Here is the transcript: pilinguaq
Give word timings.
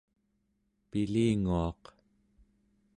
pilinguaq 0.89 1.83